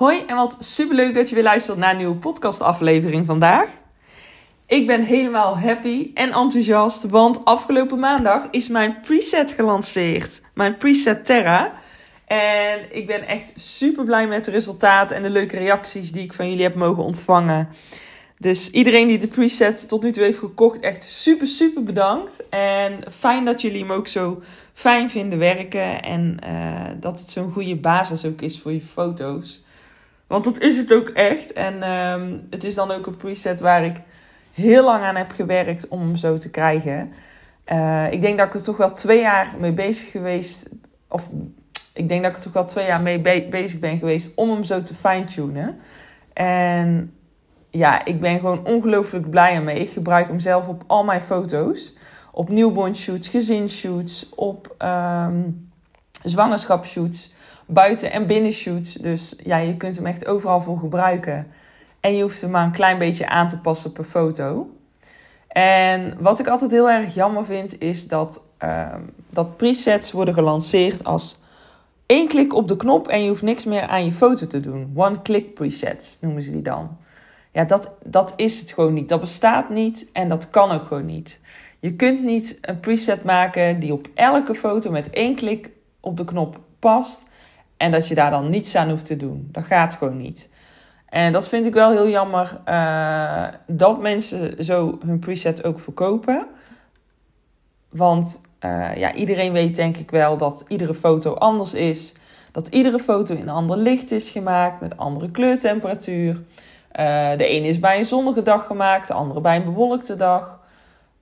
[0.00, 3.68] Hoi en wat superleuk dat je weer luistert naar een nieuwe podcastaflevering vandaag.
[4.66, 10.40] Ik ben helemaal happy en enthousiast, want afgelopen maandag is mijn preset gelanceerd.
[10.54, 11.72] Mijn preset Terra.
[12.26, 16.32] En ik ben echt super blij met de resultaten en de leuke reacties die ik
[16.32, 17.68] van jullie heb mogen ontvangen.
[18.38, 22.48] Dus iedereen die de preset tot nu toe heeft gekocht, echt super, super bedankt.
[22.48, 24.42] En fijn dat jullie hem ook zo
[24.72, 26.02] fijn vinden werken.
[26.02, 29.62] En uh, dat het zo'n goede basis ook is voor je foto's.
[30.30, 31.52] Want dat is het ook echt.
[31.52, 33.96] En um, het is dan ook een preset waar ik
[34.52, 37.12] heel lang aan heb gewerkt om hem zo te krijgen.
[37.72, 40.68] Uh, ik denk dat ik er toch wel twee jaar mee bezig geweest.
[41.08, 41.28] Of
[41.94, 44.50] ik denk dat ik er toch wel twee jaar mee be bezig ben geweest om
[44.50, 45.78] hem zo te fine-tunen.
[46.32, 47.14] En
[47.70, 49.78] ja, ik ben gewoon ongelooflijk blij ermee.
[49.78, 51.94] Ik gebruik hem zelf op al mijn foto's.
[52.32, 55.70] Op newborn shoots, gezinshoots, op um,
[56.22, 57.32] zwangerschapsshoots,
[57.72, 58.92] buiten- en binnenshoots.
[58.92, 61.46] Dus ja, je kunt hem echt overal voor gebruiken.
[62.00, 64.70] En je hoeft hem maar een klein beetje aan te passen per foto.
[65.48, 71.04] En wat ik altijd heel erg jammer vind, is dat, um, dat presets worden gelanceerd
[71.04, 71.38] als
[72.06, 74.92] één klik op de knop en je hoeft niks meer aan je foto te doen.
[74.94, 76.96] One-click presets noemen ze die dan.
[77.52, 79.08] Ja, dat, dat is het gewoon niet.
[79.08, 81.38] Dat bestaat niet en dat kan ook gewoon niet.
[81.80, 86.24] Je kunt niet een preset maken die op elke foto met één klik op de
[86.24, 87.24] knop past
[87.80, 89.48] en dat je daar dan niets aan hoeft te doen.
[89.52, 90.50] Dat gaat gewoon niet.
[91.08, 96.46] En dat vind ik wel heel jammer uh, dat mensen zo hun preset ook verkopen.
[97.88, 102.14] Want uh, ja, iedereen weet denk ik wel dat iedere foto anders is.
[102.52, 106.34] Dat iedere foto in een ander licht is gemaakt met andere kleurtemperatuur.
[106.34, 106.40] Uh,
[107.36, 110.60] de ene is bij een zonnige dag gemaakt, de andere bij een bewolkte dag.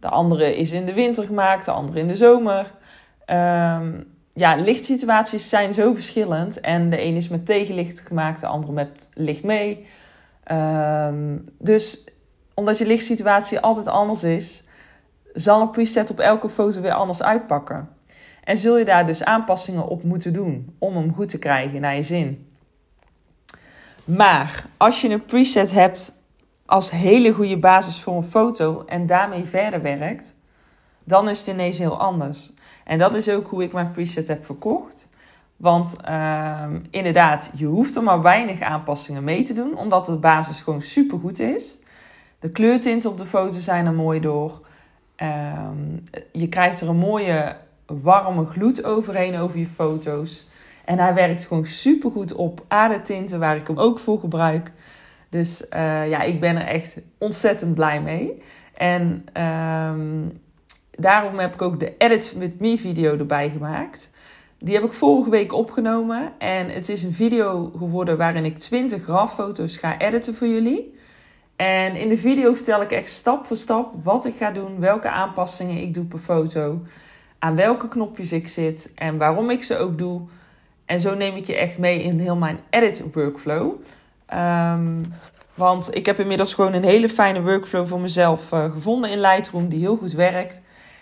[0.00, 2.72] De andere is in de winter gemaakt, de andere in de zomer.
[3.26, 6.60] Um, ja, lichtsituaties zijn zo verschillend.
[6.60, 9.86] En de een is met tegenlicht gemaakt, de andere met licht mee.
[10.52, 12.04] Um, dus
[12.54, 14.64] omdat je lichtsituatie altijd anders is,
[15.32, 17.88] zal een preset op elke foto weer anders uitpakken.
[18.44, 21.96] En zul je daar dus aanpassingen op moeten doen om hem goed te krijgen naar
[21.96, 22.52] je zin.
[24.04, 26.12] Maar als je een preset hebt
[26.66, 30.34] als hele goede basis voor een foto en daarmee verder werkt,
[31.04, 32.52] dan is het ineens heel anders.
[32.84, 35.08] En dat is ook hoe ik mijn preset heb verkocht.
[35.56, 40.60] Want uh, inderdaad, je hoeft er maar weinig aanpassingen mee te doen, omdat de basis
[40.60, 41.78] gewoon super goed is.
[42.38, 44.60] De kleurtinten op de foto zijn er mooi door.
[45.16, 45.68] Uh,
[46.32, 47.56] je krijgt er een mooie
[47.86, 50.46] warme gloed overheen over je foto's.
[50.84, 54.72] En hij werkt gewoon super goed op aardetinten, waar ik hem ook voor gebruik.
[55.28, 58.42] Dus uh, ja, ik ben er echt ontzettend blij mee.
[58.74, 60.40] En um,
[61.00, 64.10] daarom heb ik ook de Edit with Me video erbij gemaakt.
[64.58, 66.32] Die heb ik vorige week opgenomen.
[66.38, 70.94] En het is een video geworden waarin ik 20 RAW-foto's ga editen voor jullie.
[71.56, 75.10] En in de video vertel ik echt stap voor stap wat ik ga doen, welke
[75.10, 76.82] aanpassingen ik doe per foto,
[77.38, 80.20] aan welke knopjes ik zit en waarom ik ze ook doe.
[80.84, 83.72] En zo neem ik je echt mee in heel mijn edit workflow.
[84.34, 85.12] Um,
[85.54, 89.68] want ik heb inmiddels gewoon een hele fijne workflow voor mezelf uh, gevonden in Lightroom
[89.68, 90.60] die heel goed werkt.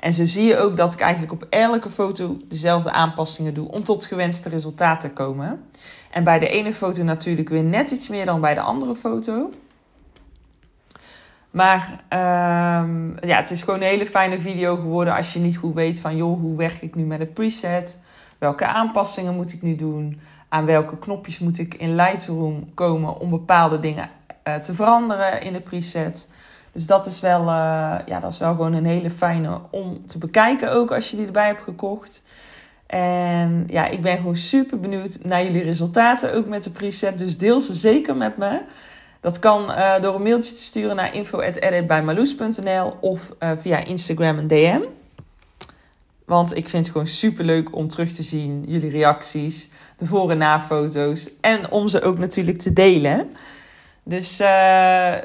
[0.00, 3.84] En zo zie je ook dat ik eigenlijk op elke foto dezelfde aanpassingen doe om
[3.84, 5.64] tot gewenste resultaten te komen.
[6.10, 9.50] En bij de ene foto natuurlijk weer net iets meer dan bij de andere foto.
[11.50, 12.04] Maar
[12.82, 16.00] um, ja, het is gewoon een hele fijne video geworden als je niet goed weet
[16.00, 17.98] van joh, hoe werk ik nu met een preset?
[18.38, 20.20] Welke aanpassingen moet ik nu doen?
[20.48, 24.10] Aan welke knopjes moet ik in Lightroom komen om bepaalde dingen
[24.44, 26.28] uh, te veranderen in de preset?
[26.72, 27.46] Dus dat is, wel, uh,
[28.06, 31.26] ja, dat is wel gewoon een hele fijne om te bekijken ook als je die
[31.26, 32.22] erbij hebt gekocht.
[32.86, 37.18] En ja, ik ben gewoon super benieuwd naar jullie resultaten ook met de preset.
[37.18, 38.60] Dus deel ze zeker met me.
[39.20, 44.46] Dat kan uh, door een mailtje te sturen naar info.editbijmaloes.nl of uh, via Instagram en
[44.46, 44.80] DM.
[46.24, 50.30] Want ik vind het gewoon super leuk om terug te zien jullie reacties, de voor-
[50.30, 51.30] en na-foto's.
[51.40, 53.30] En om ze ook natuurlijk te delen.
[54.02, 54.36] Dus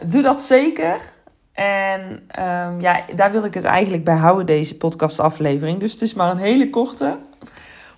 [0.05, 1.13] doe dat zeker.
[1.55, 2.01] En
[2.39, 5.79] um, ja, daar wil ik het eigenlijk bij houden, deze podcastaflevering.
[5.79, 7.17] Dus het is maar een hele korte.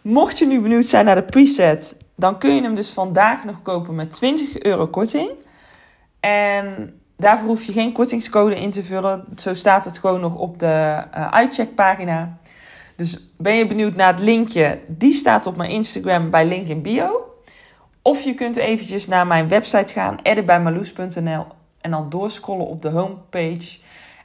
[0.01, 3.61] Mocht je nu benieuwd zijn naar de preset, dan kun je hem dus vandaag nog
[3.61, 5.31] kopen met 20 euro korting.
[6.19, 9.25] En daarvoor hoef je geen kortingscode in te vullen.
[9.35, 12.37] Zo staat het gewoon nog op de uh, uitcheckpagina.
[12.95, 14.79] Dus ben je benieuwd naar het linkje?
[14.87, 17.33] Die staat op mijn Instagram bij link in bio.
[18.01, 21.45] Of je kunt eventjes naar mijn website gaan, editbijmaloes.nl
[21.87, 23.77] en dan doorscrollen op de homepage.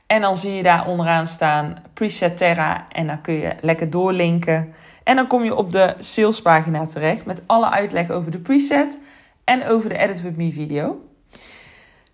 [0.06, 4.74] En dan zie je daar onderaan staan Preset Terra en dan kun je lekker doorlinken.
[5.04, 8.98] En dan kom je op de salespagina terecht met alle uitleg over de preset
[9.44, 11.00] en over de Edit With Me video.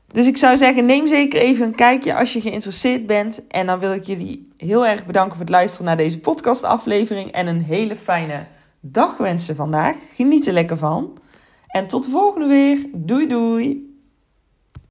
[0.06, 3.46] Dus ik zou zeggen, neem zeker even een kijkje als je geïnteresseerd bent.
[3.46, 7.30] En dan wil ik jullie heel erg bedanken voor het luisteren naar deze podcastaflevering.
[7.30, 8.46] En een hele fijne
[8.80, 9.96] dag wensen vandaag.
[10.14, 11.18] Geniet er lekker van.
[11.66, 12.86] En tot de volgende weer.
[12.92, 13.87] Doei doei.